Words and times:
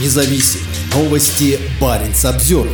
независим. 0.00 0.60
Новости 0.94 1.58
Баренц 1.80 2.24
обзор. 2.24 2.68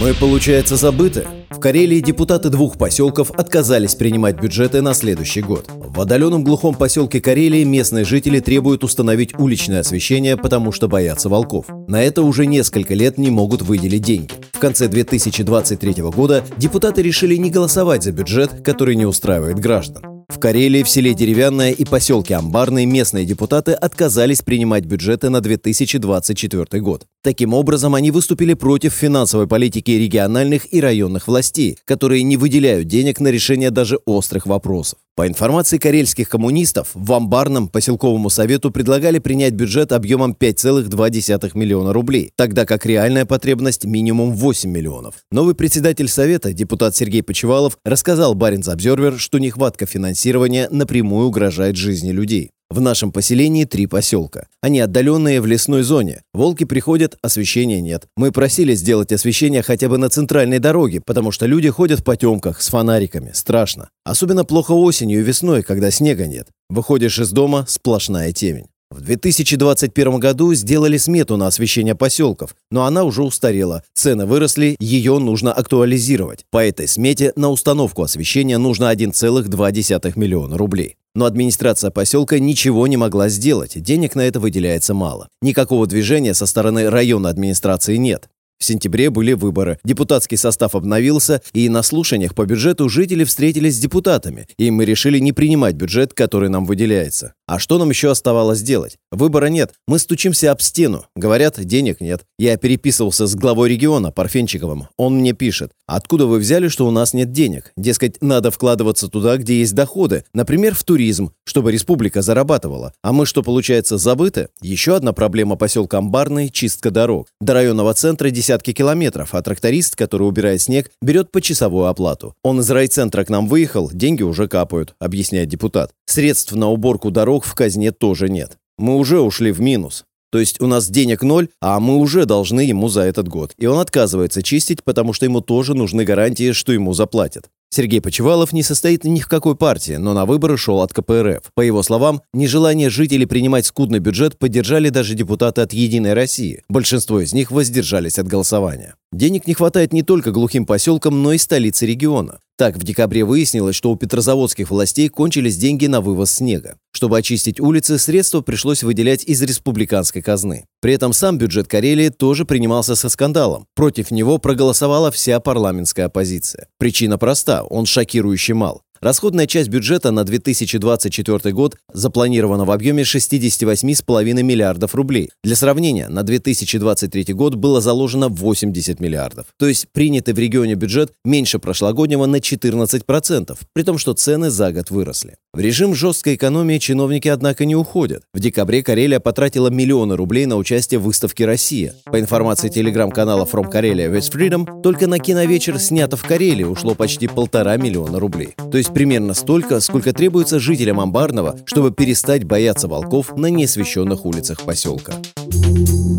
Мы, 0.00 0.14
получается, 0.14 0.76
забыты? 0.76 1.26
В 1.50 1.58
Карелии 1.58 2.00
депутаты 2.00 2.50
двух 2.50 2.76
поселков 2.76 3.30
отказались 3.30 3.94
принимать 3.94 4.38
бюджеты 4.40 4.82
на 4.82 4.92
следующий 4.92 5.40
год. 5.40 5.70
В 5.70 6.00
отдаленном 6.00 6.44
глухом 6.44 6.74
поселке 6.74 7.20
Карелии 7.20 7.64
местные 7.64 8.04
жители 8.04 8.40
требуют 8.40 8.84
установить 8.84 9.38
уличное 9.38 9.80
освещение, 9.80 10.36
потому 10.36 10.70
что 10.72 10.86
боятся 10.86 11.30
волков. 11.30 11.66
На 11.88 12.02
это 12.02 12.22
уже 12.22 12.44
несколько 12.44 12.92
лет 12.92 13.16
не 13.16 13.30
могут 13.30 13.62
выделить 13.62 14.02
деньги. 14.02 14.32
В 14.52 14.58
конце 14.58 14.88
2023 14.88 16.02
года 16.02 16.44
депутаты 16.58 17.00
решили 17.00 17.36
не 17.36 17.50
голосовать 17.50 18.02
за 18.02 18.12
бюджет, 18.12 18.62
который 18.62 18.96
не 18.96 19.06
устраивает 19.06 19.58
граждан. 19.58 20.15
В 20.28 20.40
Карелии, 20.40 20.82
в 20.82 20.88
селе 20.88 21.14
Деревянное 21.14 21.70
и 21.70 21.84
поселке 21.84 22.34
Амбарный 22.34 22.84
местные 22.84 23.24
депутаты 23.24 23.72
отказались 23.72 24.42
принимать 24.42 24.84
бюджеты 24.84 25.30
на 25.30 25.40
2024 25.40 26.82
год. 26.82 27.06
Таким 27.22 27.54
образом, 27.54 27.94
они 27.94 28.10
выступили 28.10 28.54
против 28.54 28.92
финансовой 28.92 29.46
политики 29.46 29.92
региональных 29.92 30.72
и 30.74 30.80
районных 30.80 31.28
властей, 31.28 31.78
которые 31.84 32.24
не 32.24 32.36
выделяют 32.36 32.88
денег 32.88 33.20
на 33.20 33.28
решение 33.28 33.70
даже 33.70 34.00
острых 34.04 34.46
вопросов. 34.46 34.98
По 35.16 35.26
информации 35.26 35.78
карельских 35.78 36.28
коммунистов, 36.28 36.90
в 36.92 37.10
Амбарном 37.10 37.68
поселковому 37.68 38.28
совету 38.28 38.70
предлагали 38.70 39.18
принять 39.18 39.54
бюджет 39.54 39.92
объемом 39.92 40.36
5,2 40.38 41.52
миллиона 41.54 41.94
рублей, 41.94 42.32
тогда 42.36 42.66
как 42.66 42.84
реальная 42.84 43.24
потребность 43.24 43.86
минимум 43.86 44.34
8 44.34 44.70
миллионов. 44.70 45.14
Новый 45.30 45.54
председатель 45.54 46.08
совета, 46.08 46.52
депутат 46.52 46.94
Сергей 46.94 47.22
Почевалов, 47.22 47.78
рассказал 47.82 48.34
Баринс 48.34 48.68
Обзервер, 48.68 49.18
что 49.18 49.38
нехватка 49.38 49.86
финансирования 49.86 50.68
напрямую 50.70 51.28
угрожает 51.28 51.76
жизни 51.76 52.10
людей. 52.10 52.50
В 52.68 52.80
нашем 52.80 53.12
поселении 53.12 53.64
три 53.64 53.86
поселка. 53.86 54.48
Они 54.60 54.80
отдаленные 54.80 55.40
в 55.40 55.46
лесной 55.46 55.82
зоне. 55.82 56.22
Волки 56.34 56.64
приходят, 56.64 57.16
освещения 57.22 57.80
нет. 57.80 58.06
Мы 58.16 58.32
просили 58.32 58.74
сделать 58.74 59.12
освещение 59.12 59.62
хотя 59.62 59.88
бы 59.88 59.98
на 59.98 60.08
центральной 60.08 60.58
дороге, 60.58 61.00
потому 61.00 61.30
что 61.30 61.46
люди 61.46 61.70
ходят 61.70 62.00
в 62.00 62.04
потемках 62.04 62.60
с 62.60 62.68
фонариками. 62.68 63.30
Страшно. 63.34 63.88
Особенно 64.04 64.44
плохо 64.44 64.72
осенью 64.72 65.20
и 65.20 65.22
весной, 65.22 65.62
когда 65.62 65.92
снега 65.92 66.26
нет. 66.26 66.48
Выходишь 66.68 67.20
из 67.20 67.30
дома– 67.30 67.64
сплошная 67.68 68.32
темень. 68.32 68.66
В 68.90 69.00
2021 69.00 70.18
году 70.20 70.54
сделали 70.54 70.96
смету 70.96 71.36
на 71.36 71.48
освещение 71.48 71.96
поселков, 71.96 72.54
но 72.70 72.84
она 72.84 73.02
уже 73.02 73.24
устарела. 73.24 73.82
Цены 73.94 74.26
выросли, 74.26 74.76
ее 74.78 75.18
нужно 75.18 75.52
актуализировать. 75.52 76.44
По 76.50 76.64
этой 76.64 76.86
смете 76.86 77.32
на 77.34 77.50
установку 77.50 78.02
освещения 78.02 78.58
нужно 78.58 78.92
1,2 78.92 80.12
миллиона 80.14 80.56
рублей. 80.56 80.96
Но 81.16 81.24
администрация 81.24 81.90
поселка 81.90 82.38
ничего 82.38 82.86
не 82.86 82.96
могла 82.96 83.28
сделать, 83.28 83.80
денег 83.80 84.14
на 84.14 84.20
это 84.20 84.38
выделяется 84.38 84.94
мало. 84.94 85.28
Никакого 85.42 85.86
движения 85.86 86.34
со 86.34 86.46
стороны 86.46 86.88
районной 86.88 87.30
администрации 87.30 87.96
нет. 87.96 88.28
В 88.58 88.64
сентябре 88.64 89.10
были 89.10 89.32
выборы, 89.32 89.78
депутатский 89.84 90.38
состав 90.38 90.74
обновился, 90.74 91.42
и 91.52 91.68
на 91.68 91.82
слушаниях 91.82 92.34
по 92.34 92.46
бюджету 92.46 92.88
жители 92.88 93.24
встретились 93.24 93.76
с 93.76 93.80
депутатами, 93.80 94.46
и 94.58 94.70
мы 94.70 94.84
решили 94.84 95.18
не 95.18 95.32
принимать 95.32 95.74
бюджет, 95.74 96.14
который 96.14 96.48
нам 96.48 96.64
выделяется. 96.64 97.34
А 97.48 97.60
что 97.60 97.78
нам 97.78 97.90
еще 97.90 98.10
оставалось 98.10 98.60
делать? 98.60 98.98
Выбора 99.12 99.46
нет. 99.46 99.72
Мы 99.86 100.00
стучимся 100.00 100.50
об 100.50 100.60
стену. 100.60 101.06
Говорят, 101.14 101.64
денег 101.64 102.00
нет. 102.00 102.22
Я 102.40 102.56
переписывался 102.56 103.28
с 103.28 103.36
главой 103.36 103.68
региона, 103.68 104.10
Парфенчиковым. 104.10 104.88
Он 104.96 105.18
мне 105.18 105.32
пишет. 105.32 105.70
Откуда 105.86 106.26
вы 106.26 106.38
взяли, 106.38 106.66
что 106.66 106.88
у 106.88 106.90
нас 106.90 107.14
нет 107.14 107.30
денег? 107.30 107.72
Дескать, 107.76 108.20
надо 108.20 108.50
вкладываться 108.50 109.06
туда, 109.06 109.36
где 109.36 109.60
есть 109.60 109.76
доходы. 109.76 110.24
Например, 110.34 110.74
в 110.74 110.82
туризм, 110.82 111.30
чтобы 111.44 111.70
республика 111.70 112.20
зарабатывала. 112.20 112.92
А 113.02 113.12
мы 113.12 113.26
что, 113.26 113.44
получается, 113.44 113.96
забыты? 113.96 114.48
Еще 114.60 114.96
одна 114.96 115.12
проблема 115.12 115.54
поселка 115.54 115.98
Амбарный– 115.98 116.48
чистка 116.52 116.90
дорог. 116.90 117.28
До 117.40 117.54
районного 117.54 117.94
центра 117.94 118.30
десятки 118.30 118.72
километров, 118.72 119.36
а 119.36 119.42
тракторист, 119.42 119.94
который 119.94 120.26
убирает 120.26 120.62
снег, 120.62 120.90
берет 121.00 121.30
почасовую 121.30 121.86
оплату. 121.86 122.34
Он 122.42 122.58
из 122.58 122.68
райцентра 122.68 123.22
к 123.22 123.28
нам 123.28 123.46
выехал, 123.46 123.88
деньги 123.92 124.24
уже 124.24 124.48
капают, 124.48 124.96
объясняет 124.98 125.48
депутат. 125.48 125.92
Средств 126.06 126.52
на 126.52 126.68
уборку 126.68 127.10
дорог 127.10 127.44
в 127.44 127.54
казне 127.54 127.92
тоже 127.92 128.28
нет. 128.28 128.56
Мы 128.78 128.96
уже 128.96 129.20
ушли 129.20 129.52
в 129.52 129.60
минус. 129.60 130.04
То 130.30 130.38
есть 130.38 130.60
у 130.60 130.66
нас 130.66 130.88
денег 130.88 131.22
ноль, 131.22 131.48
а 131.60 131.80
мы 131.80 131.96
уже 131.96 132.26
должны 132.26 132.60
ему 132.60 132.88
за 132.88 133.02
этот 133.02 133.28
год. 133.28 133.52
И 133.58 133.66
он 133.66 133.78
отказывается 133.78 134.42
чистить, 134.42 134.84
потому 134.84 135.12
что 135.12 135.24
ему 135.24 135.40
тоже 135.40 135.74
нужны 135.74 136.04
гарантии, 136.04 136.52
что 136.52 136.72
ему 136.72 136.92
заплатят. 136.92 137.48
Сергей 137.70 138.00
Почевалов 138.00 138.52
не 138.52 138.62
состоит 138.62 139.04
ни 139.04 139.20
в 139.20 139.28
какой 139.28 139.56
партии, 139.56 139.94
но 139.94 140.14
на 140.14 140.24
выборы 140.24 140.56
шел 140.56 140.80
от 140.80 140.92
КПРФ. 140.92 141.42
По 141.54 141.60
его 141.60 141.82
словам, 141.82 142.22
нежелание 142.32 142.90
жителей 142.90 143.26
принимать 143.26 143.66
скудный 143.66 143.98
бюджет 143.98 144.38
поддержали 144.38 144.88
даже 144.88 145.14
депутаты 145.14 145.62
от 145.62 145.72
«Единой 145.72 146.14
России». 146.14 146.62
Большинство 146.68 147.20
из 147.20 147.32
них 147.32 147.50
воздержались 147.50 148.18
от 148.18 148.28
голосования. 148.28 148.94
Денег 149.12 149.46
не 149.46 149.54
хватает 149.54 149.92
не 149.92 150.02
только 150.02 150.30
глухим 150.30 150.64
поселкам, 150.64 151.22
но 151.22 151.32
и 151.32 151.38
столице 151.38 151.86
региона. 151.86 152.38
Так, 152.58 152.76
в 152.76 152.84
декабре 152.84 153.22
выяснилось, 153.24 153.76
что 153.76 153.90
у 153.90 153.96
петрозаводских 153.96 154.70
властей 154.70 155.10
кончились 155.10 155.58
деньги 155.58 155.86
на 155.86 156.00
вывоз 156.00 156.30
снега. 156.32 156.78
Чтобы 156.90 157.18
очистить 157.18 157.60
улицы, 157.60 157.98
средства 157.98 158.40
пришлось 158.40 158.82
выделять 158.82 159.24
из 159.24 159.42
республиканской 159.42 160.22
казны. 160.22 160.64
При 160.80 160.94
этом 160.94 161.12
сам 161.12 161.36
бюджет 161.36 161.68
Карелии 161.68 162.08
тоже 162.08 162.46
принимался 162.46 162.94
со 162.94 163.10
скандалом. 163.10 163.66
Против 163.74 164.10
него 164.10 164.38
проголосовала 164.38 165.10
вся 165.10 165.38
парламентская 165.38 166.06
оппозиция. 166.06 166.68
Причина 166.78 167.18
проста– 167.18 167.62
он 167.64 167.84
шокирующе 167.84 168.54
мал. 168.54 168.80
Расходная 169.00 169.46
часть 169.46 169.68
бюджета 169.68 170.10
на 170.10 170.24
2024 170.24 171.52
год 171.52 171.76
запланирована 171.92 172.64
в 172.64 172.70
объеме 172.70 173.02
68,5 173.02 174.42
миллиардов 174.42 174.94
рублей. 174.94 175.30
Для 175.44 175.56
сравнения, 175.56 176.08
на 176.08 176.22
2023 176.22 177.34
год 177.34 177.54
было 177.54 177.80
заложено 177.80 178.28
80 178.28 179.00
миллиардов. 179.00 179.46
То 179.58 179.66
есть 179.66 179.86
принятый 179.92 180.34
в 180.34 180.38
регионе 180.38 180.74
бюджет 180.74 181.12
меньше 181.24 181.58
прошлогоднего 181.58 182.26
на 182.26 182.36
14%, 182.36 183.58
при 183.72 183.82
том, 183.82 183.98
что 183.98 184.14
цены 184.14 184.50
за 184.50 184.72
год 184.72 184.90
выросли. 184.90 185.36
В 185.56 185.58
режим 185.58 185.94
жесткой 185.94 186.34
экономии 186.34 186.76
чиновники, 186.76 187.28
однако, 187.28 187.64
не 187.64 187.74
уходят. 187.74 188.24
В 188.34 188.40
декабре 188.40 188.82
Карелия 188.82 189.20
потратила 189.20 189.68
миллионы 189.68 190.14
рублей 190.14 190.44
на 190.44 190.58
участие 190.58 191.00
в 191.00 191.04
выставке 191.04 191.46
«Россия». 191.46 191.94
По 192.04 192.20
информации 192.20 192.68
телеграм-канала 192.68 193.48
From 193.50 193.72
Karelia 193.72 194.12
with 194.12 194.30
Freedom, 194.30 194.82
только 194.82 195.06
на 195.06 195.18
киновечер, 195.18 195.78
снято 195.78 196.18
в 196.18 196.24
Карелии, 196.24 196.64
ушло 196.64 196.94
почти 196.94 197.26
полтора 197.26 197.78
миллиона 197.78 198.20
рублей. 198.20 198.50
То 198.70 198.76
есть 198.76 198.92
примерно 198.92 199.32
столько, 199.32 199.80
сколько 199.80 200.12
требуется 200.12 200.60
жителям 200.60 201.00
Амбарного, 201.00 201.56
чтобы 201.64 201.90
перестать 201.90 202.44
бояться 202.44 202.86
волков 202.86 203.34
на 203.34 203.46
неосвещенных 203.46 204.26
улицах 204.26 204.60
поселка. 204.60 205.14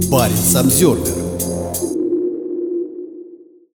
Парень 0.09 0.35
Самсервер 0.35 1.26